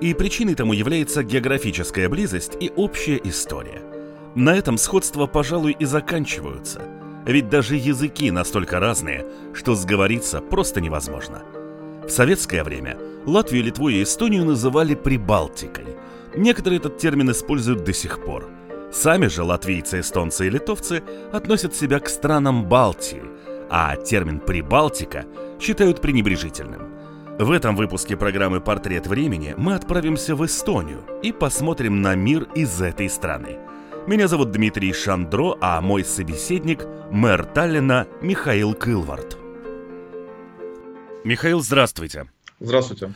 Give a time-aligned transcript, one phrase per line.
[0.00, 3.82] и причиной тому является географическая близость и общая история.
[4.34, 6.82] На этом сходства, пожалуй, и заканчиваются,
[7.24, 11.42] ведь даже языки настолько разные, что сговориться просто невозможно.
[12.06, 15.86] В советское время Латвию, Литву и Эстонию называли Прибалтикой.
[16.36, 18.48] Некоторые этот термин используют до сих пор.
[18.92, 21.02] Сами же латвийцы, эстонцы и литовцы
[21.32, 23.22] относят себя к странам Балтии,
[23.68, 25.24] а термин «Прибалтика»
[25.58, 26.95] считают пренебрежительным.
[27.38, 32.80] В этом выпуске программы «Портрет времени» мы отправимся в Эстонию и посмотрим на мир из
[32.80, 33.58] этой страны.
[34.06, 39.36] Меня зовут Дмитрий Шандро, а мой собеседник– мэр Таллина Михаил Кылвард.
[41.24, 42.30] Михаил, здравствуйте.
[42.58, 43.12] Здравствуйте.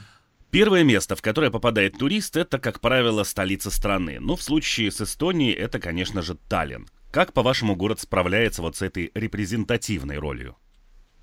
[0.51, 4.19] Первое место, в которое попадает турист, это, как правило, столица страны.
[4.21, 6.89] Но в случае с Эстонией это, конечно же, Таллин.
[7.11, 10.57] Как, по-вашему, город справляется вот с этой репрезентативной ролью?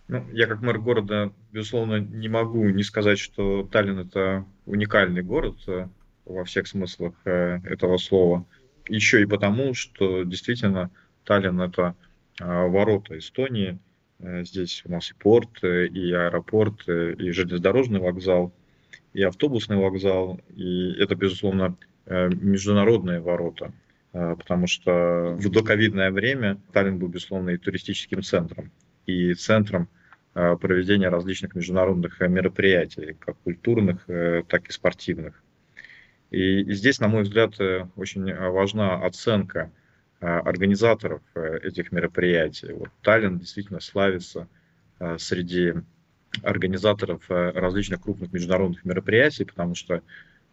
[0.07, 5.57] Ну, я как мэр города, безусловно, не могу не сказать, что Таллин это уникальный город
[5.67, 5.87] э,
[6.23, 8.45] во всех смыслах э, этого слова.
[8.87, 10.91] Еще и потому, что действительно
[11.25, 11.95] Таллин это
[12.39, 13.79] э, ворота Эстонии.
[14.19, 18.51] Здесь у нас и порт, и аэропорт, и железнодорожный вокзал,
[19.13, 20.39] и автобусный вокзал.
[20.55, 23.71] И это, безусловно, международные ворота
[24.11, 28.71] потому что в доковидное время Таллин был, безусловно, и туристическим центром,
[29.05, 29.87] и центром
[30.37, 35.41] проведения различных международных э, мероприятий, как культурных, э, так и спортивных.
[36.29, 37.53] И здесь, на мой взгляд,
[37.95, 39.71] очень важна оценка
[40.19, 42.73] организаторов этих мероприятий.
[42.73, 44.49] Вот Таллин действительно славится
[45.19, 45.75] среди
[46.43, 50.01] организаторов различных крупных международных мероприятий, потому что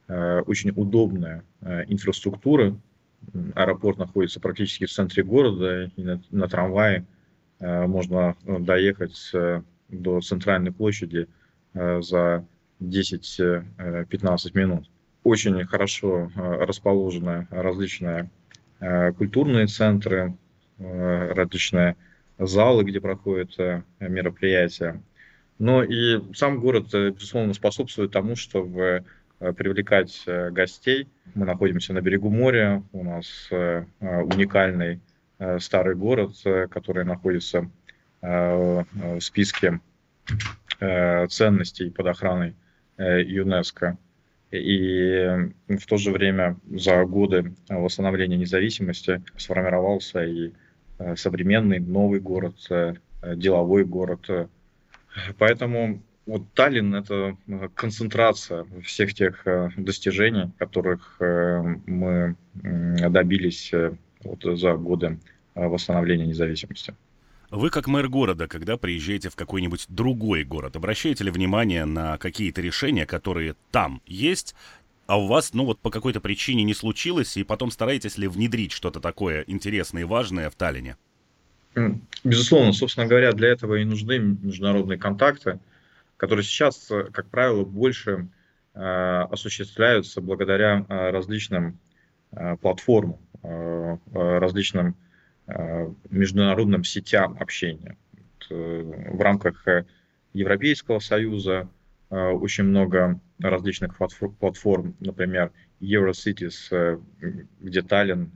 [0.06, 1.42] очень удобная
[1.88, 2.76] инфраструктура.
[3.56, 7.04] Аэропорт находится практически в центре города, и на, на трамвае
[7.58, 9.32] можно доехать
[9.88, 11.28] до центральной площади
[11.74, 12.46] э, за
[12.80, 14.90] 10-15 э, минут.
[15.22, 18.30] Очень хорошо э, расположены различные
[19.16, 20.36] культурные центры,
[20.78, 21.96] различные
[22.38, 23.56] залы, где проходят
[23.98, 25.00] мероприятия.
[25.58, 29.04] Но и сам город, безусловно, способствует тому, чтобы
[29.38, 31.08] привлекать гостей.
[31.34, 35.00] Мы находимся на берегу моря, у нас уникальный
[35.60, 36.32] старый город,
[36.70, 37.70] который находится
[38.24, 39.80] в списке
[40.80, 42.54] э, ценностей под охраной
[42.96, 43.98] э, ЮНЕСКО.
[44.50, 50.52] И в то же время за годы восстановления независимости сформировался и
[51.16, 52.54] современный новый город,
[53.22, 54.48] деловой город.
[55.38, 57.36] Поэтому вот Таллин– это
[57.74, 59.44] концентрация всех тех
[59.76, 63.72] достижений, которых мы добились
[64.22, 65.18] вот за годы
[65.56, 66.94] восстановления независимости.
[67.50, 72.60] Вы, как мэр города, когда приезжаете в какой-нибудь другой город, обращаете ли внимание на какие-то
[72.60, 74.54] решения, которые там есть,
[75.06, 78.72] а у вас, ну вот по какой-то причине не случилось, и потом стараетесь ли внедрить
[78.72, 80.96] что-то такое интересное и важное в Таллине?
[82.22, 85.58] Безусловно, собственно говоря, для этого и нужны международные контакты,
[86.16, 88.28] которые сейчас, как правило, больше
[88.74, 91.78] э, осуществляются благодаря э, различным
[92.30, 95.03] э, платформам, э, различным Э,
[96.10, 97.96] международным сетям общения.
[98.50, 99.84] Э, в рамках э,
[100.32, 101.68] Европейского Союза
[102.10, 105.50] очень много различных платформ, например,
[105.80, 107.02] Eurocities,
[107.60, 108.30] где Таллин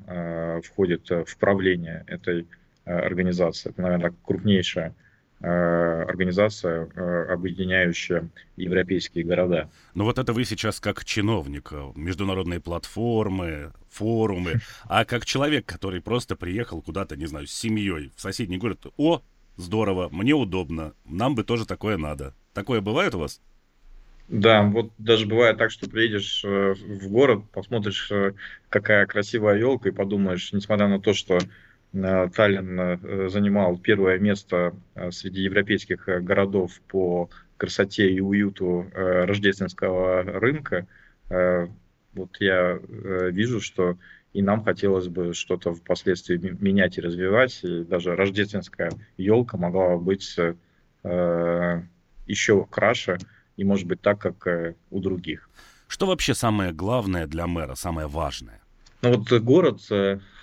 [0.64, 2.48] входит в правление этой
[2.84, 3.70] организации.
[3.70, 5.07] Это, наверное, крупнейшая Э,
[5.40, 9.70] организация, э, объединяющая европейские города.
[9.94, 14.54] Ну вот это вы сейчас как чиновник, э, международные платформы, форумы,
[14.88, 19.22] а как человек, который просто приехал куда-то, не знаю, с семьей в соседний город, о,
[19.56, 22.34] здорово, мне удобно, нам бы тоже такое надо.
[22.52, 23.40] Такое бывает у вас?
[24.26, 28.12] Да, вот даже бывает так, что приедешь в город, посмотришь,
[28.68, 31.44] какая красивая елка, и подумаешь, несмотря на то, что Э,
[31.92, 40.86] Таллин э, занимал первое место э, среди европейских городов по красоте и уюту рождественского рынка.
[41.28, 42.78] Вот я
[43.30, 43.98] вижу, что
[44.32, 47.58] и нам хотелось бы что-то впоследствии менять и развивать.
[47.64, 50.38] И даже рождественская елка могла быть
[51.02, 53.18] еще краше
[53.56, 55.50] и, может быть, так, как у других.
[55.88, 58.60] Что вообще самое главное для мэра, самое важное?
[59.00, 59.80] Ну вот город,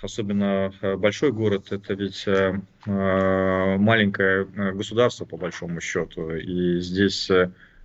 [0.00, 2.26] особенно большой город, это ведь
[2.86, 6.30] маленькое государство по большому счету.
[6.30, 7.30] И здесь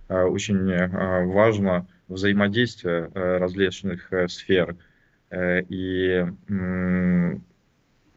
[0.08, 0.88] очень
[1.30, 4.76] важно взаимодействие различных сфер.
[5.30, 6.24] И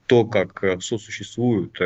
[0.08, 1.78] то, как сосуществуют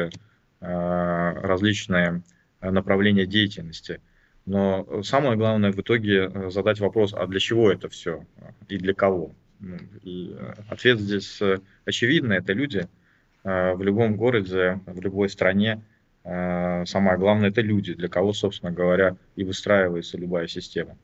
[0.60, 2.22] различные
[2.62, 4.02] направления деятельности.
[4.46, 8.24] Но самое главное в итоге задать вопрос, а для чего это все
[8.68, 9.32] и для кого?
[10.04, 12.88] И э, ответ здесь э, очевидный, это люди.
[13.44, 15.84] Э, в любом городе, в любой стране
[16.22, 20.96] самое главное это люди, для кого, собственно говоря, и выстраивается любая система.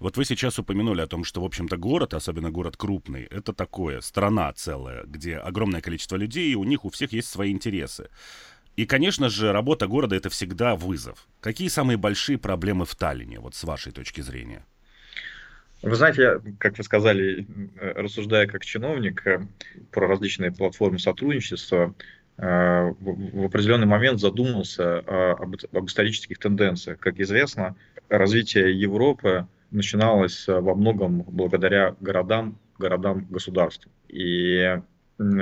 [0.00, 4.00] Вот вы сейчас упомянули о том, что, в общем-то, город, особенно город крупный, это такое,
[4.00, 8.10] страна целая, где огромное количество людей, и у них у всех есть свои интересы.
[8.74, 11.26] И, конечно же, работа города— это всегда вызов.
[11.40, 14.66] Какие самые большие проблемы в Таллине, вот с вашей точки зрения?
[15.82, 17.46] Вы знаете, я, как вы сказали,
[17.78, 19.40] э, рассуждая как чиновник э,
[19.90, 21.94] про различные платформы сотрудничества,
[22.38, 25.56] э, в определенный момент задумался об,
[25.86, 26.98] исторических тенденциях.
[26.98, 27.76] Как известно,
[28.08, 33.88] развитие Европы начиналось во многом благодаря городам, городам государств.
[34.08, 34.80] И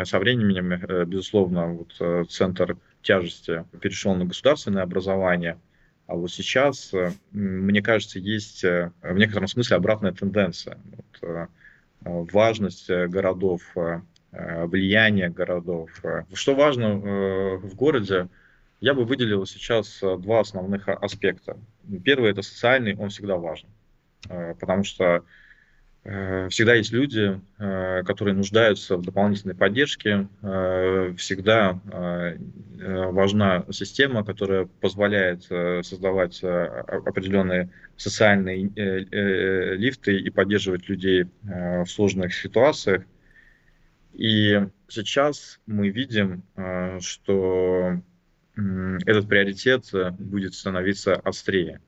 [0.04, 5.58] со временем, безусловно, вот центр тяжести перешел на государственное образование–
[6.06, 10.78] а вот сейчас, э, мне кажется, есть э, в некотором смысле обратная тенденция.
[10.96, 11.46] Вот, э,
[12.32, 13.62] важность городов,
[14.30, 15.90] влияние городов.
[16.34, 18.28] Что важно в городе,
[18.80, 21.56] я бы выделил сейчас два основных аспекта.
[22.04, 23.68] Первый– это социальный, он всегда важен.
[24.60, 25.24] Потому что
[26.04, 30.28] всегда есть люди, э, которые нуждаются в дополнительной поддержке.
[30.42, 31.80] Э, всегда
[32.76, 35.44] важна система, которая позволяет
[35.86, 38.68] создавать определенные социальные
[39.76, 43.04] лифты и поддерживать людей в сложных ситуациях.
[44.12, 46.42] И сейчас мы видим,
[47.00, 48.02] что
[48.54, 49.86] этот приоритет
[50.18, 51.80] будет становиться острее,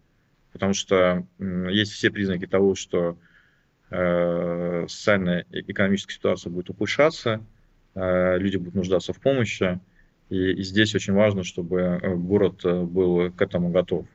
[0.52, 3.35] потому что есть все признаки того, что Э,
[3.88, 7.40] социальная и экономическая ситуация будет ухудшаться,
[7.94, 9.78] э, люди будут нуждаться в помощи,
[10.28, 14.06] и, и здесь очень важно, чтобы э, город был к этому готов.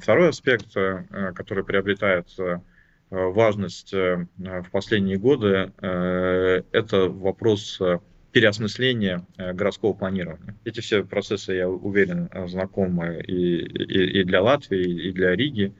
[0.00, 0.72] Второй аспект,
[1.34, 2.28] который приобретает
[3.10, 7.82] важность в последние годы, это вопрос
[8.32, 10.56] переосмысления городского планирования.
[10.64, 15.74] Эти все процессы, я уверен, знакомы и, и, и для Латвии, и для Риги,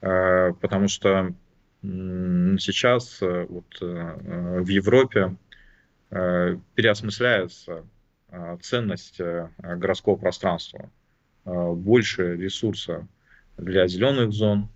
[0.00, 1.32] потому что
[1.82, 5.36] сейчас э, вот, э, в Европе
[6.10, 7.84] э, переосмысляется
[8.60, 9.20] ценность
[9.58, 10.90] городского пространства.
[11.44, 13.06] Больше ресурса
[13.56, 14.68] для зеленых зон,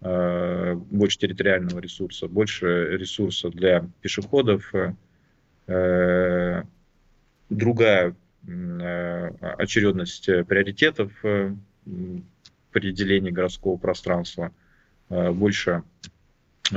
[0.00, 4.72] больше территориального ресурса, больше ресурса для пешеходов,
[7.50, 8.16] другая
[9.58, 14.52] очередность приоритетов при делении городского пространства,
[15.10, 15.82] больше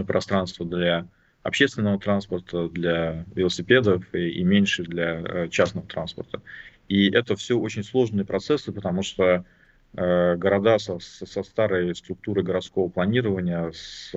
[0.04, 1.08] пространство для
[1.44, 6.42] общественного транспорта, для велосипедов и, и меньше для э, частного транспорта.
[6.88, 9.46] И это все очень сложные процессы, потому что
[9.94, 14.12] э, города со, со старой структурой городского планирования, с,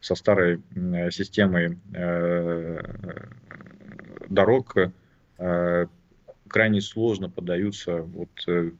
[0.00, 2.80] со старой э, системой э,
[4.28, 4.76] дорог
[5.38, 5.86] э,
[6.48, 8.70] крайне сложно поддаются вот, э,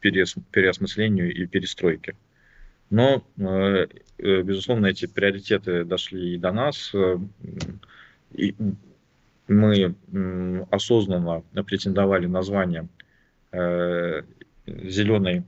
[0.00, 2.16] переос, переосмыслению и перестройке.
[2.90, 3.86] Но, э,
[4.18, 6.90] э, безусловно, эти приоритеты дошли и до нас.
[6.92, 7.18] Э,
[8.32, 8.54] и
[9.46, 9.94] мы
[10.70, 12.88] осознанно претендовали на звание
[14.64, 15.42] зеленой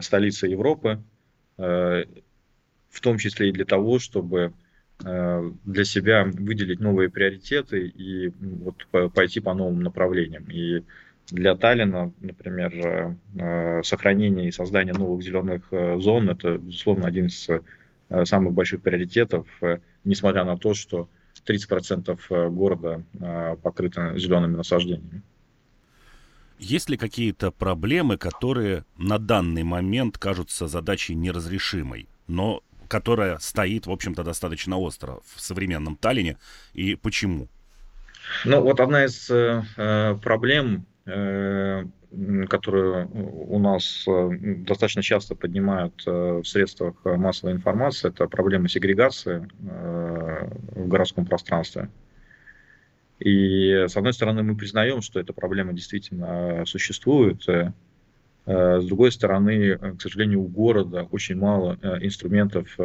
[0.00, 1.02] столицы Европы,
[1.56, 4.52] в том числе и для того, чтобы
[5.00, 10.44] для себя выделить новые приоритеты и вот пойти по новым направлениям.
[10.44, 10.84] И
[11.32, 17.26] для Таллина, например, э, э, сохранение и создание новых зеленых э, зон– это, безусловно, один
[17.26, 17.48] из
[18.28, 19.46] самых больших приоритетов,
[20.04, 21.08] несмотря на то, что
[21.46, 23.02] 30% города
[23.62, 25.22] покрыто зелеными насаждениями.
[26.58, 33.90] Есть ли какие-то проблемы, которые на данный момент кажутся задачей неразрешимой, но которая стоит, в
[33.90, 36.36] общем-то, достаточно остро в современном Таллине,
[36.74, 37.48] и почему?
[38.44, 41.84] Ну, вот одна из э, проблем Э,
[42.48, 49.48] которые у нас э, достаточно часто поднимают э, в средствах массовой информации, это проблема сегрегации
[49.60, 51.88] в городском пространстве.
[53.18, 57.42] И с одной стороны мы признаем, что эта проблема действительно существует,
[58.44, 62.76] с другой стороны, к сожалению, у города очень мало инструментов,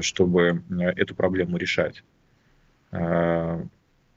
[0.00, 0.62] чтобы
[0.96, 2.02] эту проблему решать.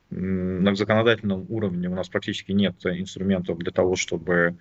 [0.10, 4.58] На законодательном уровне у нас практически нет инструментов для того, чтобы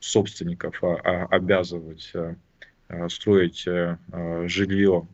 [0.00, 2.12] собственников обязывать
[3.08, 3.64] строить
[4.46, 5.06] жилье,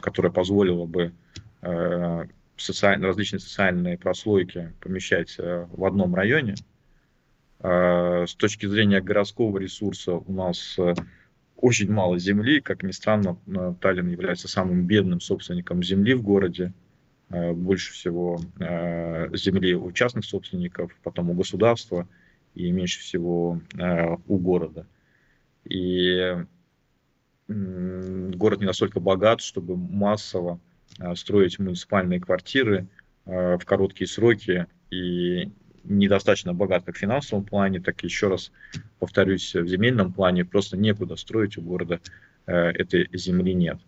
[0.00, 1.12] которое позволило бы
[2.56, 6.54] социально, различные социальные прослойки помещать в одном районе.
[7.62, 10.78] С точки зрения городского ресурса у нас
[11.60, 12.60] очень мало земли.
[12.60, 16.72] Как ни странно, э, Таллин является самым бедным собственником земли в городе.
[17.30, 22.08] Э, больше всего э, земли у частных собственников, потом у государства
[22.54, 23.60] и меньше всего
[24.26, 24.88] у города.
[25.64, 26.36] И
[27.46, 30.58] город не настолько богат, чтобы массово
[31.14, 32.88] строить муниципальные квартиры
[33.24, 35.52] в короткие сроки и
[35.84, 38.52] недостаточно богат как в финансовом плане, так еще раз
[38.98, 42.00] повторюсь, в земельном плане просто некуда строить у города
[42.46, 43.78] э, этой земли нет.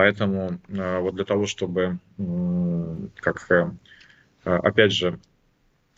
[0.00, 1.98] Поэтому э, вот для того, чтобы,
[3.16, 3.70] как э,
[4.44, 5.18] опять же,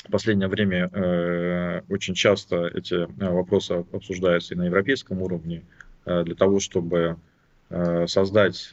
[0.04, 5.62] в последнее время очень часто эти вопросы обсуждаются и на европейском уровне,
[6.04, 7.18] для того, чтобы
[8.08, 8.68] создать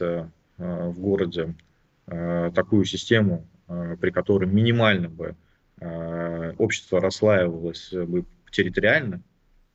[0.58, 1.54] в городе
[2.06, 3.46] такую систему,
[4.00, 5.36] при которой минимально бы
[5.80, 9.22] Э, общество расслаивалось бы территориально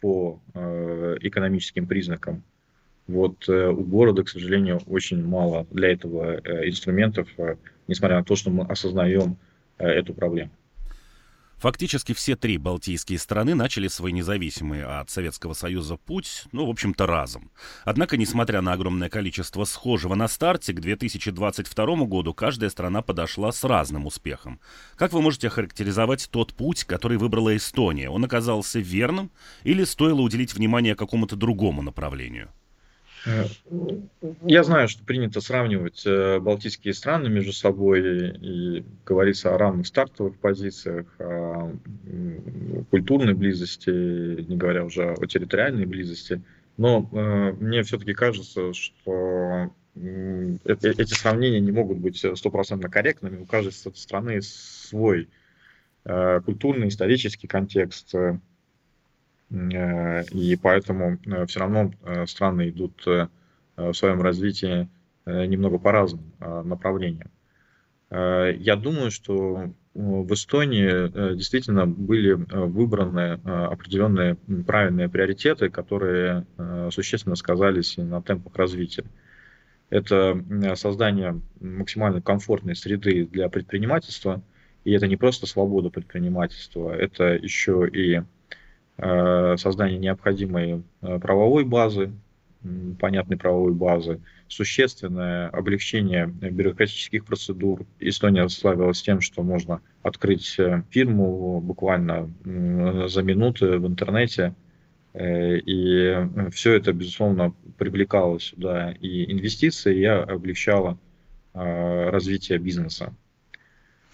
[0.01, 2.43] по э, экономическим признакам.
[3.07, 7.27] Вот э, у города, к сожалению, очень мало для этого инструментов,
[7.87, 9.37] несмотря на то, что мы осознаем
[9.77, 10.51] эту проблему.
[11.57, 17.07] Фактически все три балтийские страны начали свой независимый от Советского Союза путь, ну, в общем-то,
[17.07, 17.49] разом.
[17.85, 23.63] Однако, несмотря на огромное количество схожего на старте, к 2022 году каждая страна подошла с
[23.63, 24.59] разным успехом.
[24.97, 28.09] Как вы можете охарактеризовать тот путь, который выбрала Эстония?
[28.09, 29.31] Он оказался верным
[29.63, 32.49] или стоило уделить внимание какому-то другому направлению?
[33.25, 33.45] Э,
[34.43, 40.37] я знаю, что принято сравнивать э, балтийские страны между собой и говорится о равных стартовых
[40.37, 41.71] позициях, о
[42.91, 46.41] культурной близости, не говоря уже о территориальной близости.
[46.77, 53.37] Но э, мне все-таки кажется, что эти сравнения не могут быть стопроцентно корректными.
[53.37, 55.29] У каждой страны свой
[56.03, 58.37] культурный, исторический контекст, Э,
[59.55, 64.87] и поэтому э, все равно э, страны идут в своем развитии
[65.25, 67.29] немного по разным направлениям.
[68.09, 74.35] Я думаю, что в Эстонии действительно были выбраны определенные
[74.65, 76.45] правильные приоритеты, которые
[76.89, 79.03] существенно сказались на темпах развития.
[79.89, 80.41] Это
[80.75, 84.41] создание максимально комфортной среды для предпринимательства,
[84.85, 88.34] и это не просто свобода предпринимательства, это еще и Э,
[88.97, 92.11] создание необходимой э, правовой базы,
[92.99, 97.85] понятной правовой базы, существенное облегчение бюрократических процедур.
[97.99, 104.53] Эстония славилась тем, что можно открыть э, фирму буквально за минуты в интернете,
[105.13, 110.97] и все это, безусловно, привлекало сюда и инвестиции, и облегчало
[111.53, 113.13] развитие бизнеса.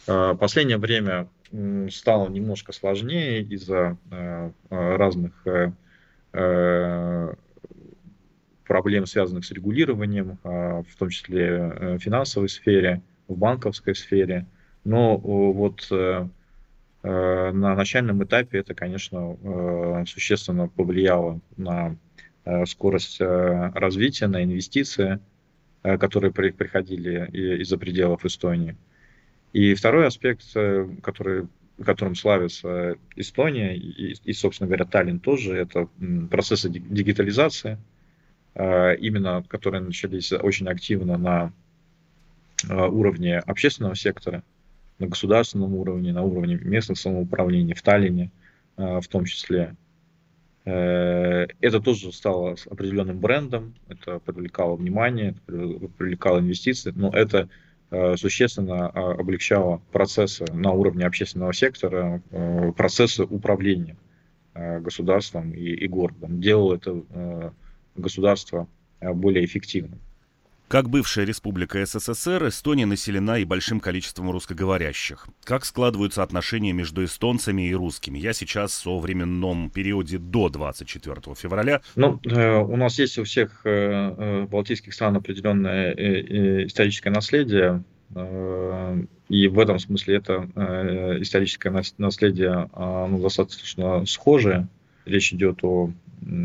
[0.05, 1.27] Последнее время
[1.89, 7.33] стало немножко сложнее из-за э, э, разных э,
[8.65, 14.45] проблем, связанных с регулированием, в том числе в финансовой сфере, в банковской сфере.
[14.85, 16.31] Но вот на
[17.03, 21.97] начальном этапе это, конечно, существенно повлияло на
[22.65, 25.19] скорость развития, на инвестиции,
[25.81, 27.29] которые приходили
[27.63, 28.77] из-за пределов Эстонии.
[29.53, 31.47] И второй аспект, э, который,
[31.83, 35.89] которым славится Эстония и, и, собственно говоря, Таллин тоже, это
[36.29, 37.77] процессы дигитализации,
[38.55, 41.53] э, именно которые начались очень активно на
[42.69, 44.43] э, уровне общественного сектора,
[44.99, 48.31] на государственном уровне, на уровне местного самоуправления, в Таллине
[48.77, 49.75] в том числе.
[50.63, 57.47] Это тоже стало определенным брендом, это привлекало внимание, это привлекало инвестиции, но это Э,
[58.15, 63.97] существенно а, облегчало процессы на уровне общественного сектора, э, процессы управления
[64.53, 66.39] э, государством и, и городом.
[66.39, 67.53] Делало это
[67.95, 68.67] государство
[69.01, 69.99] более эффективным.
[70.71, 75.27] Как бывшая республика СССР, Эстония населена и большим количеством русскоговорящих.
[75.43, 78.17] Как складываются отношения между эстонцами и русскими?
[78.17, 81.81] Я сейчас о временном периоде до 24 февраля.
[81.97, 85.91] Ну, э, у нас есть у всех э, э, балтийских стран определенное
[86.65, 87.83] историческое наследие.
[89.27, 90.47] И в этом смысле это
[91.19, 94.69] историческое наследие оно достаточно схожее.
[95.03, 95.91] Речь идет о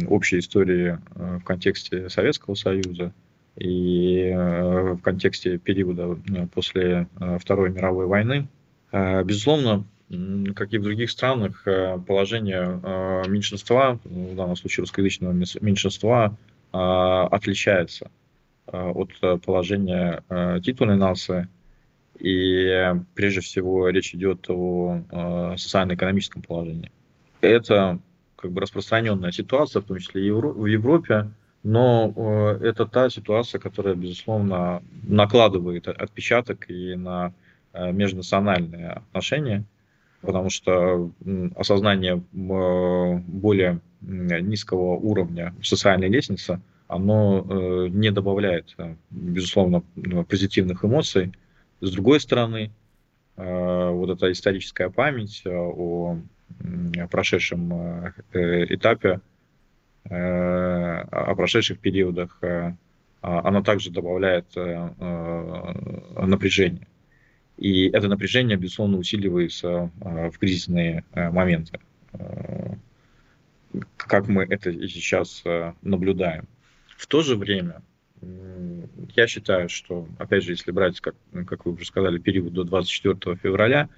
[0.09, 3.13] общей истории в контексте Советского Союза,
[3.57, 6.17] и в контексте периода
[6.55, 7.09] после
[7.41, 8.49] Второй мировой войны.
[8.93, 9.85] Безусловно,
[10.55, 11.65] как и в других странах,
[12.07, 12.81] положение
[13.29, 16.37] меньшинства, в данном случае русскоязычного меньшинства,
[16.73, 18.11] отличается
[18.67, 19.11] от
[19.45, 20.23] положения
[20.63, 21.49] титульной нации.
[22.19, 25.03] И прежде всего речь идет о
[25.59, 26.91] социально-экономическом положении.
[27.43, 27.99] Это
[28.37, 31.31] как бы распространенная ситуация, в том числе и в Европе,
[31.67, 37.33] но э, это та ситуация, которая, безусловно, накладывает отпечаток и на
[37.73, 39.65] э, межнациональные отношения,
[40.21, 41.11] потому что
[41.57, 48.77] осознание э, более низкого уровня социальной лестницы, оно не добавляет,
[49.11, 49.83] безусловно,
[50.29, 51.33] позитивных эмоций.
[51.81, 52.71] С другой стороны,
[53.37, 56.19] вот эта историческая память о
[57.11, 59.21] прошедшем этапе,
[60.09, 62.75] о прошедших периодах, э,
[63.23, 64.47] а, она также добавляет
[66.17, 66.87] напряжение.
[67.57, 71.81] И это напряжение, безусловно, усиливается в кризисные моменты,
[73.97, 75.43] как мы это сейчас
[75.81, 76.47] наблюдаем.
[76.97, 77.81] В то же время,
[79.17, 81.15] я считаю, что, опять же, если брать, как,
[81.47, 83.93] как вы уже сказали, период до 24 февраля, Э,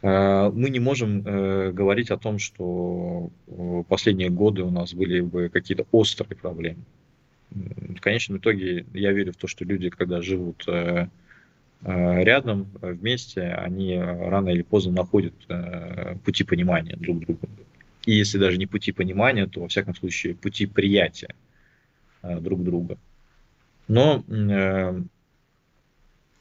[0.00, 5.48] мы не можем э, говорить о том, что в последние годы у нас были бы
[5.48, 6.84] какие-то острые проблемы.
[7.50, 11.08] В конечном итоге я верю в то, что люди, когда живут э,
[11.82, 15.34] рядом, вместе, они рано или поздно находят
[16.24, 17.48] пути понимания друг друга.
[18.04, 21.34] И если даже не пути понимания, то, во всяком случае, пути приятия
[22.22, 22.98] друг друга.
[23.86, 24.24] Но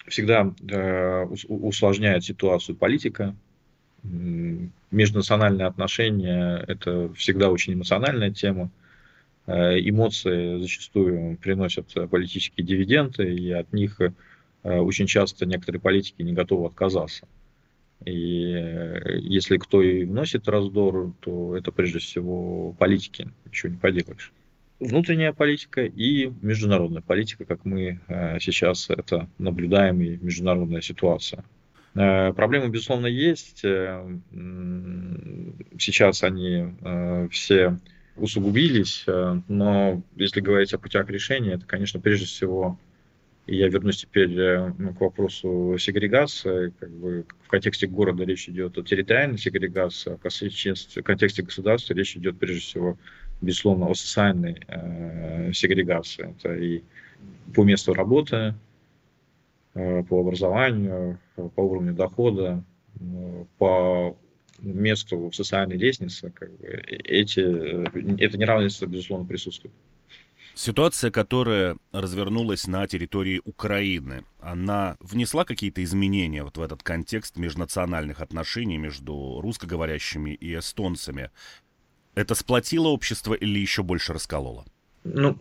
[0.07, 0.53] всегда
[1.47, 3.35] усложняет ситуацию политика,
[4.91, 8.69] межнациональные отношения– это всегда очень эмоциональная тема.
[9.45, 14.11] Э, эмоции зачастую приносят политические дивиденды, и от них э,
[14.63, 17.27] очень часто некоторые политики не готовы отказаться.
[18.05, 24.31] И э, если кто и вносит раздор, то это прежде всего политики, ничего не поделаешь.
[24.79, 27.99] Внутренняя политика и международная политика, как мы
[28.39, 31.43] сейчас это наблюдаем, и международная ситуация–
[32.33, 33.63] проблемы, безусловно, есть.
[33.63, 34.05] Э,
[35.77, 37.77] сейчас они э, все
[38.15, 39.05] усугубились,
[39.47, 42.79] но если говорить о путях решения, это, конечно, прежде всего,
[43.45, 48.81] и я вернусь теперь к вопросу сегрегации, как бы в контексте города речь идет о
[48.81, 52.97] территориальной сегрегации, а в контексте государства речь идет прежде всего,
[53.39, 56.35] безусловно, о социальной э, сегрегации.
[56.39, 56.81] Это и
[57.53, 58.55] по месту работы,
[59.77, 61.19] Э, по образованию,
[61.55, 62.63] по уровню дохода,
[63.57, 64.17] по
[64.59, 67.41] месту в социальной лестнице, как бы, эти,
[68.21, 69.73] это неравенство, безусловно, присутствует.
[70.55, 78.21] Ситуация, которая развернулась на территории Украины, она внесла какие-то изменения вот в этот контекст межнациональных
[78.21, 81.29] отношений между русскоговорящими и эстонцами?
[82.15, 84.65] Это сплотило общество или еще больше раскололо?
[85.03, 85.37] Ну,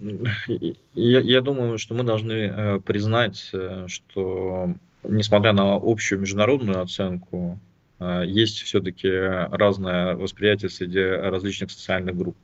[0.92, 7.58] я, я думаю, что мы должны э, признать, э, что несмотря на общую международную оценку,
[7.98, 12.36] э, есть все-таки разное восприятие среди различных социальных групп,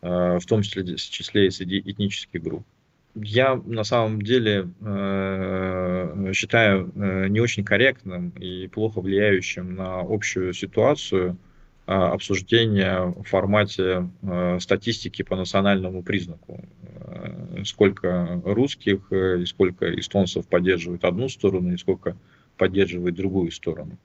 [0.00, 2.64] в том числе, числе и среди этнических групп.
[3.14, 4.68] Я на самом деле
[6.34, 6.90] считаю
[7.28, 11.36] не очень корректным и плохо влияющим на общую ситуацию–
[11.84, 16.60] а, обсуждения в формате а, статистики по национальному признаку.
[16.94, 22.16] А, сколько русских э, и сколько эстонцев поддерживают одну сторону и сколько
[22.56, 23.98] поддерживает другую сторону.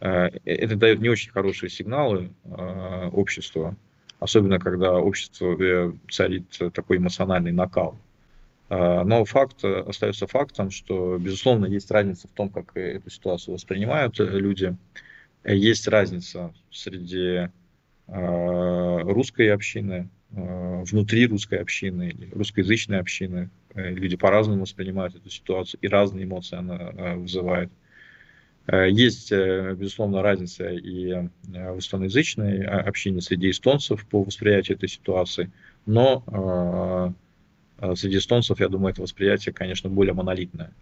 [0.00, 2.30] Это дает не очень хорошие сигналы
[3.12, 3.74] обществу,
[4.18, 6.44] особенно когда общество э, царит
[6.74, 7.96] такой эмоциональный накал.
[8.68, 14.76] Но факт остается фактом, что, безусловно, есть разница в том, как эту ситуацию воспринимают люди
[15.52, 17.48] есть разница среди
[18.06, 23.50] э, русской общины, э, внутри русской общины, русскоязычной общины.
[23.74, 27.70] Э, люди по-разному воспринимают эту ситуацию, и разные эмоции она вызывает.
[28.66, 35.50] Есть, безусловно, разница и в эстоноязычной общине среди эстонцев по восприятию этой ситуации,
[35.84, 37.14] но
[37.94, 40.72] среди эстонцев, я думаю, это восприятие, конечно, более монолитное.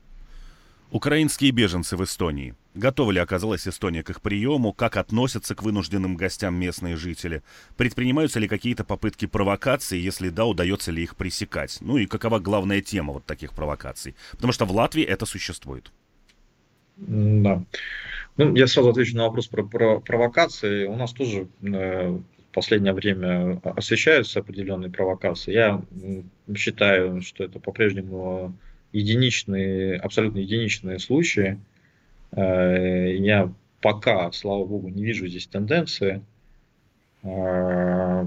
[0.92, 2.54] Украинские беженцы в Эстонии.
[2.74, 4.74] Готова ли оказалась Эстония к их приему?
[4.74, 7.42] Как относятся к вынужденным гостям местные жители?
[7.78, 9.98] Предпринимаются ли какие-то попытки провокации?
[9.98, 11.78] Если да, удается ли их пресекать?
[11.80, 14.14] Ну и какова главная тема вот таких провокаций?
[14.32, 15.90] Потому что в Латвии это существует.
[16.98, 17.64] Да.
[18.36, 20.84] Ну, я сразу отвечу на вопрос про, про провокации.
[20.84, 22.18] У нас тоже э,
[22.52, 25.52] последнее время освещаются определенные провокации.
[25.52, 25.82] Я
[26.54, 28.54] считаю, что это по-прежнему
[28.92, 31.58] единичные, абсолютно единичные случаи.
[32.32, 36.22] Э, я пока, слава богу, не вижу здесь тенденции,
[37.22, 38.26] э,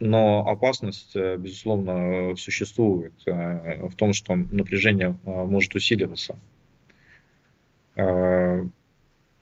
[0.00, 6.36] но опасность, э, безусловно, существует в том, что напряжение может усиливаться.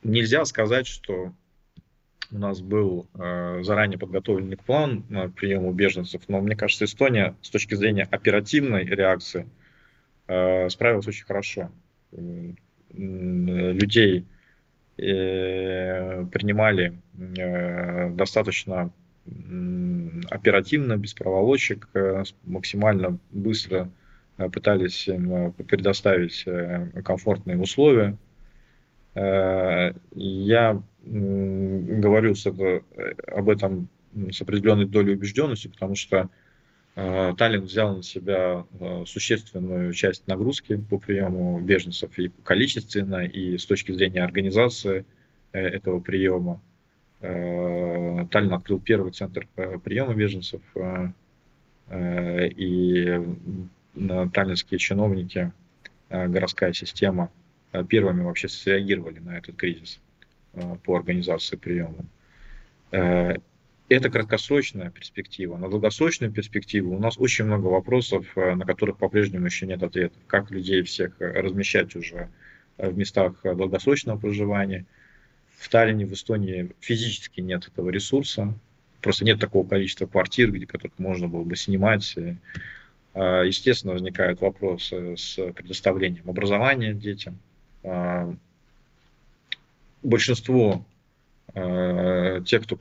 [0.05, 1.33] Нельзя сказать, что
[2.31, 7.75] у нас был заранее подготовленный план к приему беженцев, но мне кажется, Эстония с точки
[7.75, 9.49] зрения оперативной реакции–
[10.69, 11.71] справилась очень хорошо.
[12.93, 14.27] Людей
[14.99, 18.93] э, принимали э, достаточно
[20.31, 21.89] оперативно, без проволочек,
[22.45, 23.89] максимально быстро
[24.37, 26.45] пытались им предоставить
[27.05, 28.17] комфортные условия.
[29.15, 32.35] Я говорю
[33.29, 33.89] об этом
[34.33, 36.42] с определенной долей убежденности, потому что Э,
[36.95, 43.65] Таллин взял на себя э, существенную часть нагрузки по приему беженцев и количественно, и с
[43.65, 45.07] точки зрения организации
[45.53, 46.61] э, этого приема.
[47.21, 50.61] Таллин открыл первый центр приема беженцев,
[51.95, 53.23] и
[54.33, 55.53] таллинские чиновники,
[56.11, 57.31] городская система
[57.89, 60.01] первыми вообще среагировали на этот кризис
[60.83, 62.07] по организации приема
[63.93, 65.57] это краткосрочная перспектива.
[65.57, 70.19] На долгосрочную перспективу у нас очень много вопросов, э, на которых по-прежнему еще нет ответов.
[70.27, 72.29] Как людей всех э, размещать уже
[72.79, 74.87] э, в местах долгосрочного проживания.
[75.59, 78.55] В Таллине, в Эстонии физически нет этого ресурса.
[79.01, 82.17] Просто нет такого количества квартир, где которых можно было бы снимать.
[83.15, 87.39] Естественно, возникают вопросы с предоставлением образования детям.
[90.03, 90.85] Большинство
[91.55, 92.77] тех, кто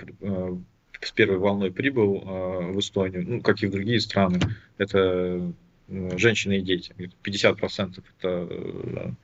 [1.01, 4.39] с первой волной прибыл э, в Эстонию, ну, как и в другие страны,
[4.77, 5.53] это
[5.87, 6.93] э, женщины и дети.
[7.23, 9.15] 50% это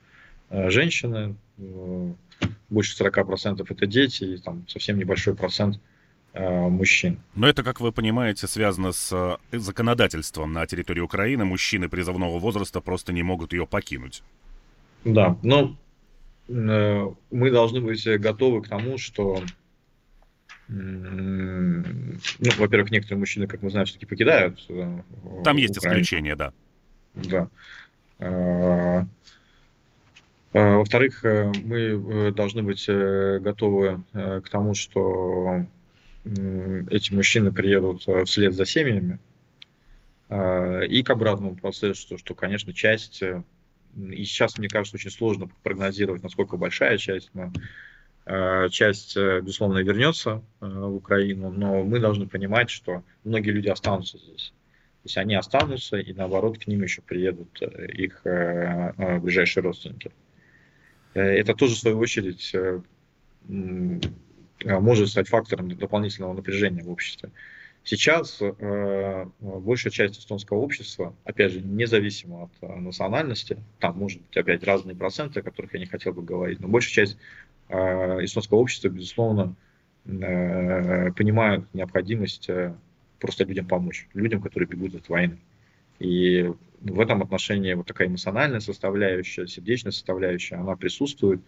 [0.50, 1.36] э, женщины,
[2.68, 5.80] больше 40% это дети, и там совсем небольшой процент
[6.34, 7.18] мужчин.
[7.34, 11.44] Но это, как вы понимаете, связано с законодательством на территории Украины.
[11.44, 14.22] Мужчины призывного возраста просто не могут ее покинуть.
[15.04, 15.76] Да, но
[16.48, 19.42] мы должны быть готовы к тому, что
[20.68, 21.82] ну,
[22.58, 24.64] во-первых, некоторые мужчины, как мы знаем, все-таки покидают.
[24.68, 25.00] Э,
[25.42, 26.02] Там есть Украину.
[26.02, 26.52] исключения, да.
[27.14, 27.48] Да.
[28.18, 29.06] А,
[30.52, 35.64] а, во-вторых, э, мы э, должны быть готовы к тому, что
[36.24, 39.18] эти мужчины приедут вслед за семьями,
[40.28, 46.22] а, и к обратному процессу, что, конечно, часть, и сейчас, мне кажется, очень сложно прогнозировать,
[46.22, 47.50] насколько большая часть, но
[48.70, 54.18] часть, э, безусловно, вернется э, в Украину, но мы должны понимать, что многие люди останутся
[54.18, 54.52] здесь.
[55.02, 60.10] То есть они останутся, и наоборот, к ним еще приедут их ближайшие родственники.
[61.14, 62.54] Это тоже, в свою очередь,
[64.64, 67.30] может стать фактором дополнительного напряжения в обществе.
[67.84, 68.42] Сейчас
[69.40, 75.40] большая часть эстонского общества, опять же, независимо от национальности, там может быть опять разные проценты,
[75.40, 77.18] о которых я не хотел бы говорить, но большая часть
[77.68, 79.54] а, эстонского общества, безусловно,
[80.06, 82.74] э, понимают необходимость э,
[83.20, 85.38] просто людям помочь, людям, которые бегут от войны.
[85.98, 86.50] И
[86.80, 91.42] в этом отношении вот такая эмоциональная составляющая, сердечная составляющая, она присутствует,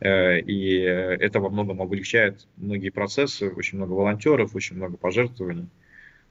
[0.00, 5.68] э, и это во многом облегчает многие процессы, очень много волонтеров, очень много пожертвований.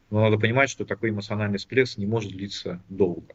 [0.10, 3.28] Но надо понимать, что такой эмоциональный всплеск не может длиться долго.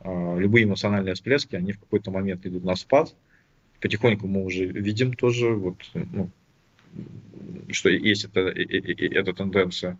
[0.00, 3.14] А, любые эмоциональные всплески, они в какой-то момент идут на спад,
[3.84, 6.30] потихоньку мы уже видим тоже, вот, ну,
[7.70, 9.98] что есть это, эта тенденция.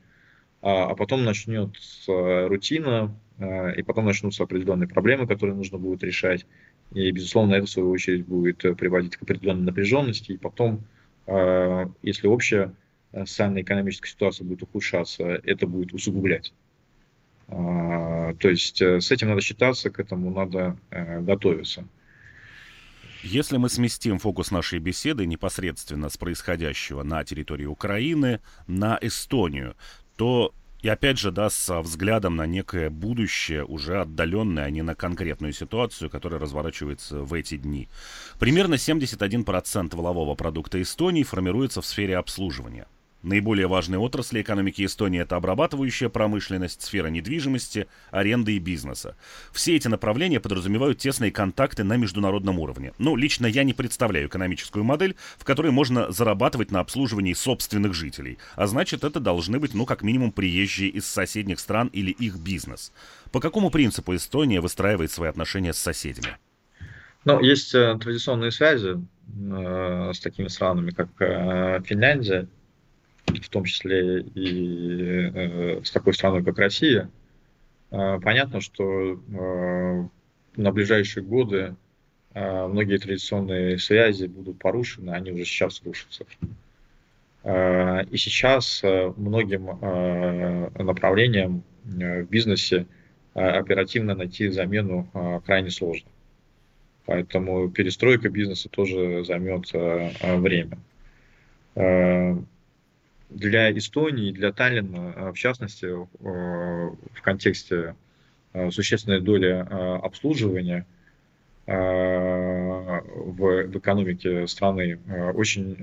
[0.62, 6.47] А, а потом начнется рутина, а, и потом начнутся определенные проблемы, которые нужно будет решать.
[6.94, 10.33] И, безусловно, это, в свою очередь, будет приводить к определенной напряженности.
[10.33, 10.85] И потом,
[11.27, 12.73] а, если общая
[13.12, 16.55] социально-экономическая ситуация будет ухудшаться, это будет усугублять.
[17.47, 21.85] То есть э, с этим надо считаться, к этому надо э, готовиться.
[23.25, 29.77] Если мы сместим фокус нашей беседы непосредственно с происходящего на территории Украины на Эстонию,
[30.17, 34.95] то и опять же, да, с взглядом на некое будущее, уже отдаленное, а не на
[34.95, 37.89] конкретную ситуацию, которая разворачивается в эти дни.
[38.39, 42.87] Примерно 71% волового продукта Эстонии формируется в сфере обслуживания.
[43.25, 49.17] Наиболее важные отрасли экономики Эстонии– это обрабатывающая промышленность, сфера недвижимости, аренды и бизнеса.
[49.51, 52.93] Все эти направления подразумевают тесные контакты на международном уровне.
[52.99, 58.37] Ну, лично я не представляю экономическую модель, в которой можно зарабатывать на обслуживании собственных жителей.
[58.57, 62.93] А значит, это должны быть, ну, как минимум, приезжие из соседних стран или их бизнес.
[63.33, 66.37] По какому принципу Эстония выстраивает свои отношения с соседями?
[67.25, 72.49] Ну, есть э, традиционные связи э, с такими странами, как э, Финляндия,
[73.42, 77.11] в том числе и э, с такой страной, как Россия.
[77.90, 80.09] Э, понятно, что э,
[80.57, 81.75] на ближайшие годы
[82.35, 86.25] э, многие традиционные связи будут порушены, они уже сейчас рушатся.
[87.42, 89.66] Э, и сейчас э, многим
[90.79, 92.87] направлениям в бизнесе
[93.35, 96.09] оперативно найти замену крайне сложно.
[97.05, 99.70] Поэтому перестройка бизнеса тоже займет
[100.23, 100.79] время.
[103.35, 107.94] Для Эстонии, для Таллина, в частности, в контексте
[108.70, 109.66] существенной доли
[110.05, 110.87] обслуживания
[111.66, 115.01] в, в экономике страны
[115.35, 115.77] очень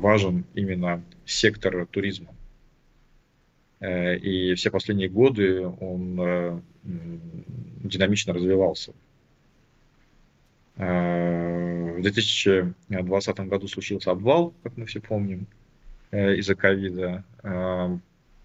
[0.00, 2.28] важен именно сектор туризма.
[3.82, 6.62] И все последние годы он
[7.84, 8.92] динамично развивался.
[10.76, 15.63] Э, в 2020 году случился обвал, как мы все помним, э,
[16.14, 17.24] из-за ковида.
[17.42, 17.98] Э,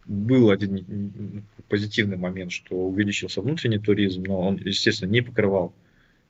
[0.06, 5.72] был один позитивный момент, что увеличился внутренний туризм, но он, естественно, не покрывал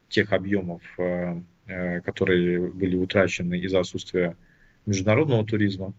[0.10, 0.82] тех объемов,
[2.04, 4.36] которые были утрачены из-за отсутствия
[4.86, 5.94] международного туризма.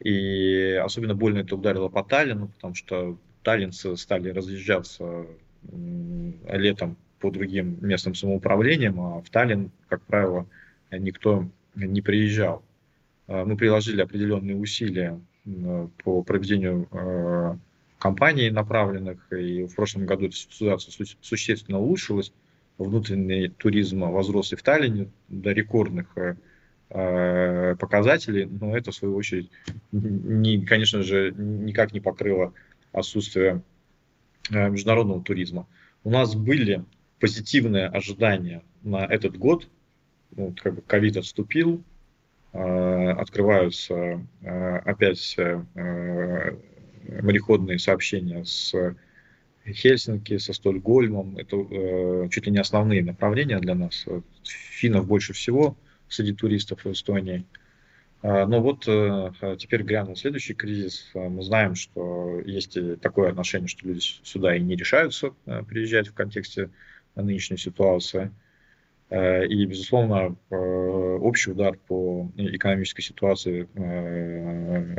[0.00, 5.26] И особенно больно это ударило по Таллину, потому что таллинцы стали разъезжаться
[6.48, 10.46] летом по другим местным самоуправлениям, а в Таллин, как правило,
[10.90, 12.64] никто не приезжал.
[13.26, 15.20] А, мы приложили определенные усилия
[16.04, 17.58] по проведению а,
[17.98, 22.32] кампаний направленных, и в прошлом году эта ситуация существенно улучшилась.
[22.78, 26.16] Внутренний туризм возрос и в Таллине до рекордных
[26.88, 29.50] показателей, но это, в свою очередь,
[29.92, 32.54] не, конечно же, никак не покрыло
[32.92, 33.62] отсутствие
[34.50, 35.66] международного туризма.
[36.02, 36.84] У нас были
[37.22, 39.68] позитивное ожидание на этот год.
[40.34, 41.91] Ну, как бы ковид отступил, э,
[42.52, 46.56] открываются э, опять э,
[47.22, 48.74] мореходные сообщения с
[49.66, 51.38] Хельсинки, со Стокгольмом.
[51.38, 51.56] Это
[52.30, 54.04] чуть ли не основные направления для нас.
[54.44, 55.76] Финнов больше всего
[56.08, 57.44] среди туристов в Эстонии.
[58.22, 61.10] Но вот теперь грянул следующий кризис.
[61.14, 65.30] Мы знаем, что есть такое отношение, что люди сюда и не решаются
[65.68, 66.70] приезжать в контексте
[67.14, 68.30] нынешней ситуации.
[69.12, 74.96] Э, и, безусловно, э, общий удар по экономической ситуации э,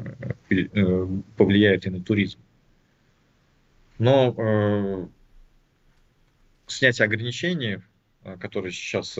[1.35, 2.37] повлияет и на туризм.
[3.97, 5.09] Но
[6.67, 7.79] снятие ограничений,
[8.39, 9.17] которые сейчас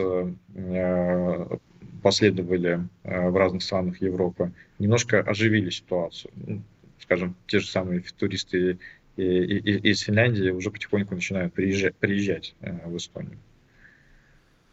[2.02, 6.32] последовали в разных странах Европы, немножко оживили ситуацию.
[6.36, 6.62] Ну,
[7.00, 8.78] скажем, те же самые туристы
[9.16, 13.38] из Финляндии уже потихоньку начинают приезжать, в Эстонию.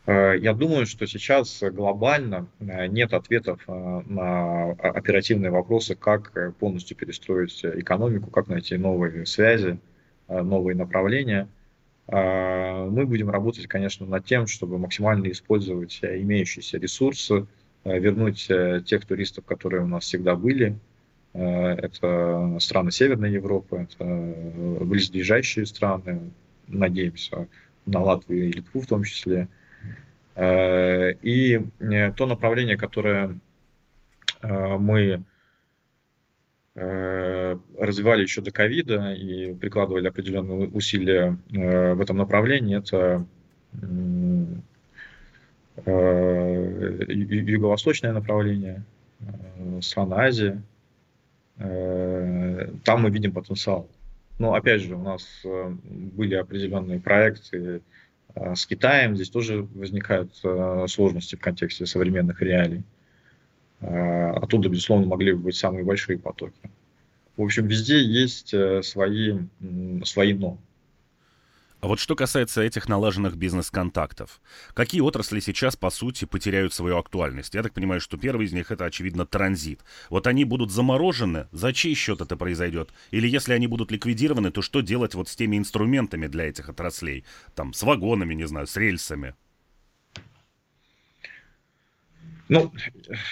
[0.05, 7.63] Э, я думаю, что сейчас глобально э, нет ответов на оперативные вопросы, как полностью перестроить
[7.63, 9.79] экономику, как найти новые связи,
[10.27, 11.47] новые направления.
[12.07, 17.47] Мы будем работать, конечно, над тем, чтобы максимально использовать имеющиеся ресурсы,
[17.85, 18.47] вернуть
[18.85, 20.77] тех туристов, которые у нас всегда были,
[21.33, 24.05] Э, это страны Северной Европы, это
[24.83, 26.31] близлежащие страны,
[26.67, 27.47] надеемся,
[27.85, 29.47] на Латвию и Литву в том числе.
[30.36, 33.38] Э, и э, то направление, которое
[34.44, 35.24] мы
[36.74, 43.24] развивали еще до ковида и прикладывали определенные усилия в этом направлении, это
[45.86, 48.84] юго-восточное направление,
[49.82, 50.62] страны Азии,
[51.62, 53.88] Э, там мы видим потенциал.
[54.39, 57.80] Но опять же, у нас э, были определенные проекты э,
[58.36, 60.34] с Китаем, здесь тоже возникают
[60.88, 62.84] сложности в контексте современных реалий.
[63.80, 66.70] Оттуда, безусловно, могли бы быть самые большие потоки.
[67.38, 69.39] В общем, везде есть свои,
[70.04, 70.58] свои но.
[71.82, 74.39] А вот что касается этих налаженных бизнес-контактов,
[74.76, 77.56] какие отрасли сейчас, по сути, потеряют свою актуальность?
[77.56, 79.80] Я так понимаю, что первый из них это, очевидно, транзит.
[80.12, 82.91] Вот они будут заморожены, за чей счет это произойдет?
[83.10, 87.26] Или если они будут ликвидированы, то что делать вот с теми инструментами для этих отраслей?
[87.56, 89.34] Там, с вагонами, не знаю, с рельсами?
[92.51, 92.69] Ну,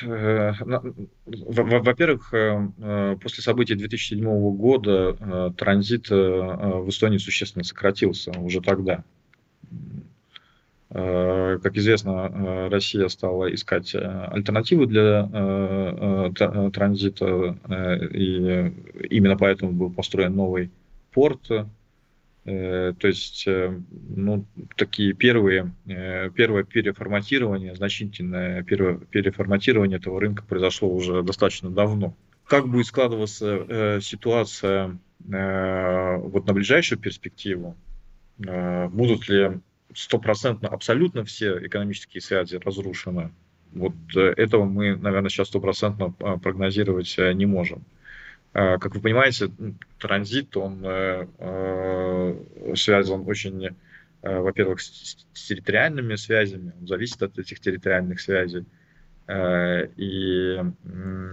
[0.04, 9.04] э, во-первых, э, после событий 2007 года транзит в Эстонии существенно сократился уже тогда.
[10.90, 16.32] Как известно, Россия стала искать альтернативы для
[16.72, 17.58] транзита,
[18.12, 18.74] и
[19.10, 20.72] именно поэтому был построен новый
[21.12, 21.66] порт Э,
[22.46, 30.90] то есть, э, ну, такие первые, э, первое переформатирование, значительное первое переформатирование этого рынка произошло
[30.90, 32.16] уже достаточно давно.
[32.46, 37.76] Как будет складываться ситуация вот на ближайшую перспективу?
[38.40, 39.60] Будут ли
[39.94, 43.32] стопроцентно абсолютно все экономические связи разрушены?
[43.72, 47.84] Вот этого мы, наверное, сейчас стопроцентно прогнозировать не можем.
[48.54, 49.52] А, как вы понимаете,
[50.00, 53.76] транзит, он э, э, связан очень,
[54.22, 58.66] э, во-первых, с территориальными связями, он зависит от этих территориальных связей.
[59.32, 60.58] И,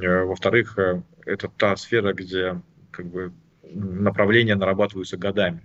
[0.03, 0.79] во-вторых,
[1.25, 5.63] это та сфера, где как бы, направления нарабатываются годами.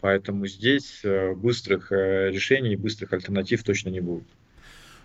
[0.00, 1.04] Поэтому здесь
[1.36, 4.26] быстрых решений, быстрых альтернатив точно не будет.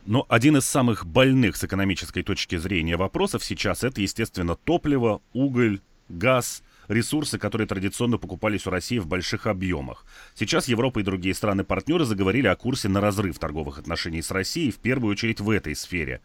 [0.06, 5.80] Но один из самых больных с экономической точки зрения вопросов сейчас это, естественно, топливо, уголь,
[6.10, 10.06] газ, ресурсы, которые традиционно покупались у России в больших объемах.
[10.36, 14.78] Сейчас Европа и другие страны-партнеры заговорили о курсе на разрыв торговых отношений с Россией, в
[14.78, 16.22] первую очередь в этой сфере.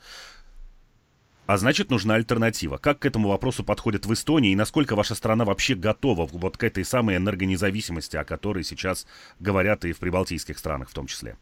[1.47, 2.77] А значит, нужна альтернатива.
[2.77, 6.65] Как к этому вопросу подходит в Эстонии и насколько ваша страна вообще готова вот к
[6.65, 9.07] этой самой энергонезависимости, о которой сейчас
[9.39, 11.37] говорят и в прибалтийских странах в том числе?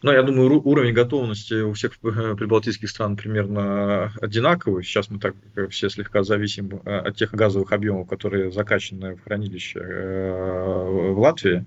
[0.00, 4.84] Ну, я думаю, уровень готовности у всех э, прибалтийских стран примерно одинаковый.
[4.84, 9.24] Сейчас мы так э, все слегка зависим э, от тех газовых объемов, которые закачаны в
[9.24, 11.64] хранилище в Латвии.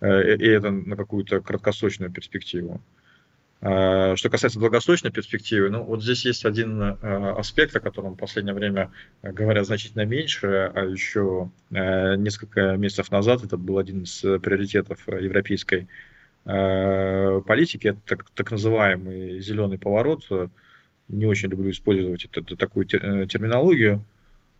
[0.00, 2.80] И это на какую-то краткосрочную перспективу.
[3.60, 8.90] Что касается долгосрочной перспективы, ну вот здесь есть один аспект, о котором в последнее время
[9.22, 15.86] говорят значительно меньше, а еще несколько месяцев назад это был один из приоритетов европейской Э,
[16.44, 20.22] политики, это так, так называемый зеленый поворот.
[21.08, 24.04] Не очень люблю использовать эту, такую э, терминологию.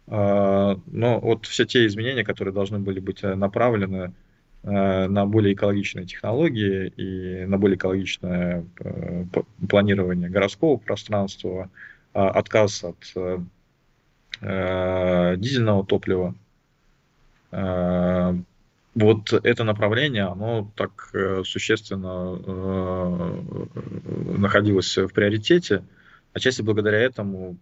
[0.07, 4.12] Э, но вот все те изменения, которые должны были быть направлены
[4.64, 8.64] на более экологичные технологии и на более экологичное
[9.68, 11.68] планирование городского пространства,
[12.12, 12.97] отказ от
[14.40, 16.37] дизельного топлива,
[18.94, 25.83] вот это направление, оно так э, существенно э, находилось в приоритете.
[26.35, 27.57] Отчасти благодаря этому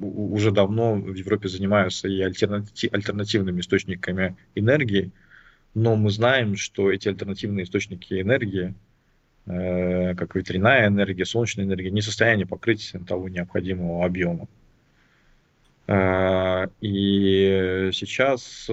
[0.00, 5.12] уже давно в Европе занимаются и альтернативными источниками энергии,
[5.74, 8.74] но мы знаем, что эти альтернативные источники энергии,
[9.46, 14.48] э, как ветряная энергия, солнечная энергия, не в состоянии покрыть того необходимого объема.
[16.80, 18.70] И сейчас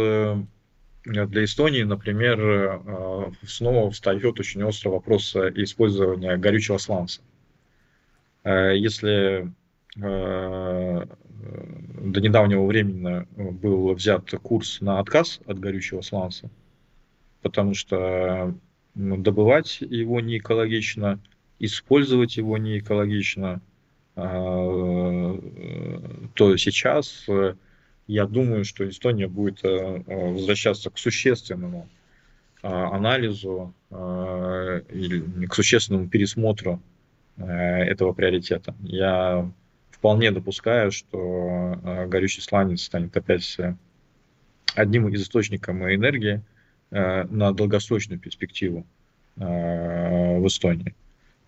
[1.03, 7.21] для Эстонии, например, э, снова встает очень острый вопрос использования горючего сланца.
[8.43, 9.51] Э, если
[9.97, 11.05] э,
[12.03, 16.51] до недавнего времени был взят курс на отказ от горючего сланца,
[17.41, 18.53] потому что
[18.93, 21.19] добывать его не экологично,
[21.57, 23.59] использовать его не экологично,
[24.13, 25.39] то
[26.57, 27.25] сейчас
[28.11, 31.87] я думаю, что Эстония будет э, э, возвращаться к существенному
[32.61, 36.81] э, анализу или к существенному пересмотру
[37.37, 38.73] этого приоритета.
[38.83, 39.51] Я
[39.89, 43.57] вполне допускаю, что горючий сланец станет опять
[44.75, 46.41] одним из источников энергии
[46.89, 48.85] на долгосрочную перспективу
[49.35, 50.95] в Эстонии.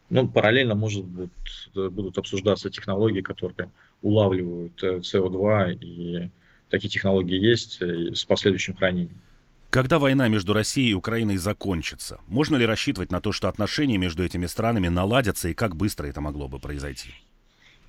[0.10, 1.32] Ну, параллельно, может быть,
[1.74, 3.70] будут обсуждаться технологии, которые
[4.02, 6.30] улавливают СО2 и
[6.74, 9.22] такие технологии есть э, с последующим хранением.
[9.70, 14.24] Когда война между Россией и Украиной закончится, можно ли рассчитывать на то, что отношения между
[14.24, 17.12] этими странами наладятся и как быстро это могло бы произойти?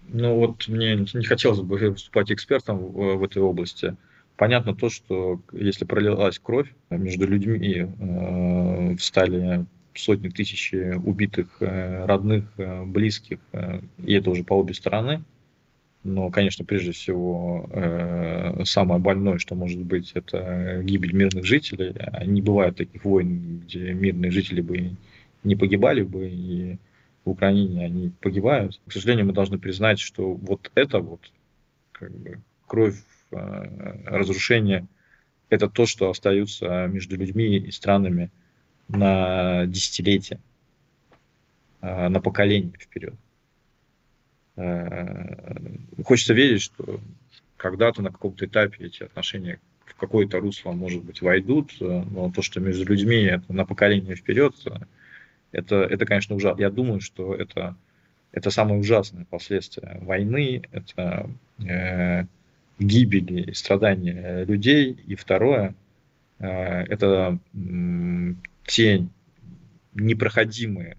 [0.08, 3.96] Ну вот мне не хотелось бы выступать экспертом в, в этой области.
[4.36, 12.44] Понятно то, что если пролилась кровь между людьми, э, встали сотни тысяч убитых э, родных,
[12.58, 15.22] э, близких, э, и это уже по обе стороны,
[16.04, 21.94] но, конечно, прежде всего, э, самое больное, что может быть, это гибель мирных жителей.
[21.96, 24.96] А не бывает таких войн, где мирные жители бы
[25.44, 26.76] не погибали бы, и
[27.24, 28.80] в Украине они погибают.
[28.86, 31.20] К сожалению, мы должны признать, что вот это вот,
[31.92, 34.86] как бы, кровь, э, разрушение,
[35.48, 38.30] это то, что остается между людьми и странами
[38.88, 40.38] на десятилетия.
[41.80, 43.14] на поколение вперед.
[44.56, 47.00] Хочется верить, что
[47.56, 52.60] когда-то на каком-то этапе эти отношения в какое-то русло, может быть, войдут, но то, что
[52.60, 54.54] между людьми это на поколение вперед,
[55.54, 56.60] это, это конечно, ужасно.
[56.60, 57.76] Я думаю, что это,
[58.32, 62.24] это самое ужасное последствие войны, это э,
[62.78, 64.98] гибели и страдания людей.
[65.06, 65.74] И второе,
[66.40, 68.34] э, это э,
[68.66, 69.06] те
[69.94, 70.96] непроходимые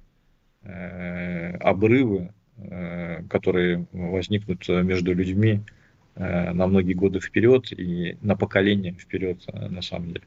[0.63, 2.29] э, обрывы, э,
[3.29, 5.61] которые возникнут между людьми
[6.15, 10.25] э, на многие годы вперед и на поколение вперед, э, на самом деле.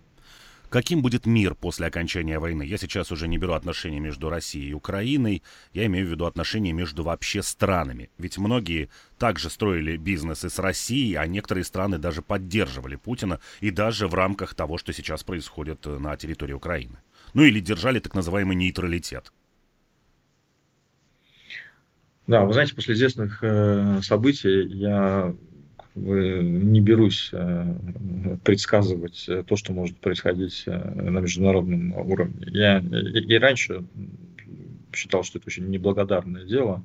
[0.68, 2.62] Каким будет мир после окончания войны?
[2.62, 5.42] Я сейчас уже не беру отношения между Россией и Украиной,
[5.72, 8.10] я имею в виду отношения между вообще странами.
[8.18, 14.08] Ведь многие также строили бизнесы с Россией, а некоторые страны даже поддерживали Путина, и даже
[14.08, 16.98] в рамках того, что сейчас происходит на территории Украины.
[17.32, 19.32] Ну или держали так называемый нейтралитет.
[22.28, 25.34] Да, вы знаете, после известных э, событий я
[25.98, 27.74] не берусь э,
[28.44, 32.46] предсказывать э, то, что может происходить э, на международном уровне.
[32.48, 33.84] Я и раньше
[34.94, 36.82] считал, что это очень неблагодарное дело,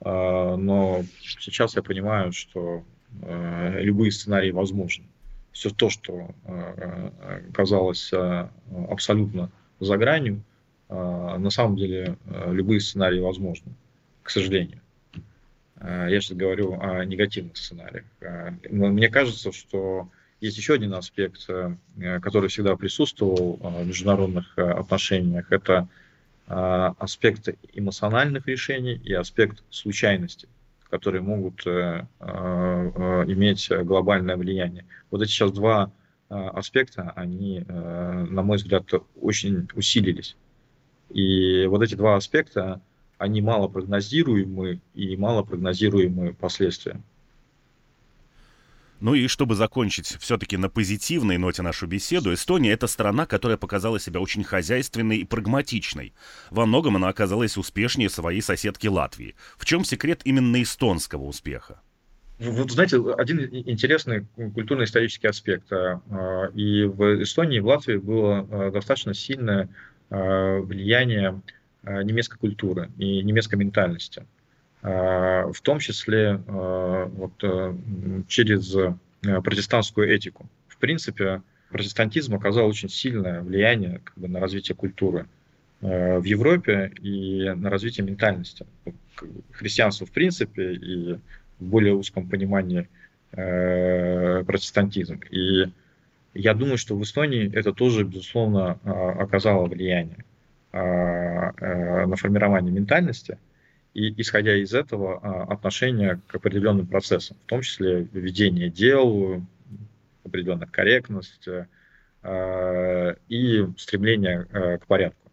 [0.00, 2.82] но сейчас я понимаю, что
[3.20, 5.04] любые сценарии возможны.
[5.52, 6.34] Все то, что
[7.52, 8.10] казалось
[8.88, 10.42] абсолютно за гранью,
[10.88, 12.16] на самом деле
[12.46, 13.72] любые сценарии возможны,
[14.28, 14.82] к сожалению.
[15.80, 18.04] Э, я сейчас говорю о негативных сценариях.
[18.20, 20.10] Э, мне кажется, что
[20.42, 21.74] есть еще один аспект, э,
[22.20, 25.50] который всегда присутствовал в международных отношениях.
[25.50, 25.88] Это
[26.46, 30.48] аспект эмоциональных решений и аспект случайности,
[30.88, 34.86] которые могут иметь глобальное влияние.
[35.10, 35.90] Вот эти сейчас два
[36.30, 38.84] аспекта, они, на мой взгляд,
[39.20, 40.36] очень усилились.
[41.10, 42.80] И вот эти два аспекта,
[43.18, 47.00] они мало прогнозируемы и мало прогнозируемые последствия.
[49.00, 54.00] Ну и чтобы закончить все-таки на позитивной ноте нашу беседу, Эстония— это страна, которая показала
[54.00, 56.14] себя очень хозяйственной и прагматичной.
[56.50, 59.36] Во многом она оказалась успешнее своей соседки Латвии.
[59.56, 61.80] В чем секрет именно эстонского успеха?
[62.40, 65.72] Вот знаете, один интересный культурно-исторический аспект.
[65.72, 69.68] А, а, и в Эстонии, и в Латвии было а, достаточно сильное
[70.10, 71.42] влияние
[71.84, 74.24] немецкой культуры и немецкой ментальности.
[74.82, 77.44] Э, в том числе э, вот,
[78.28, 78.76] через
[79.20, 80.46] протестантскую этику.
[80.68, 85.26] В принципе, протестантизм оказал очень сильное влияние как бы, на развитие культуры
[85.80, 88.64] в Европе и на развитие ментальности.
[89.50, 91.20] Христианство в принципе и в
[91.64, 92.88] более узком понимании
[93.30, 95.20] протестантизм.
[95.30, 95.64] И
[96.34, 100.24] я думаю, что в Эстонии это тоже, безусловно, оказало влияние.
[100.70, 103.38] А, э, на формирование ментальности
[103.94, 109.42] и, исходя из этого, а, отношение к определенным процессам, в том числе ведение дел,
[110.24, 111.48] определенная корректность
[112.22, 115.30] а, и стремление к порядку.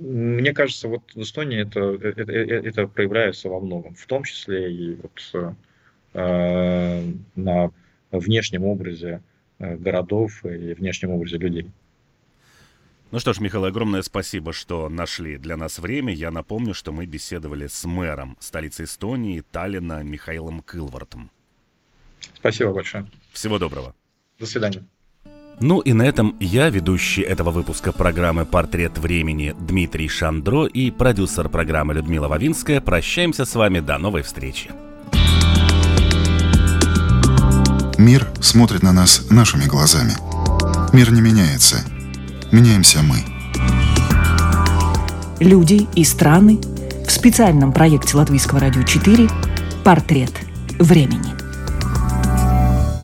[0.00, 4.98] Мне кажется, вот в Эстонии это, это, это проявляется во многом, в том числе и
[5.02, 5.56] вот,
[6.14, 7.70] на
[8.12, 9.20] внешнем образе
[9.58, 11.70] городов и внешнем образе людей.
[13.10, 16.14] Ну что ж, Михаил, огромное спасибо, что нашли для нас время.
[16.14, 21.30] Я напомню, что мы беседовали с мэром столицы Эстонии Таллина Михаилом Кылвартом.
[22.34, 23.10] Спасибо большое.
[23.32, 23.96] Всего доброго.
[24.38, 24.84] До свидания.
[25.58, 31.48] Ну и на этом я, ведущий этого выпуска программы «Портрет времени» Дмитрий Шандро и продюсер
[31.48, 34.70] программы Людмила Вавинская прощаемся с вами до новой встречи.
[37.98, 40.12] Мир смотрит на нас нашими глазами.
[40.94, 41.84] Мир не меняется–
[42.52, 43.18] меняемся мы.
[45.40, 46.58] Люди и страны
[47.06, 49.28] в специальном проекте Латвийского радио 4
[49.84, 50.32] «Портрет
[50.78, 51.39] времени».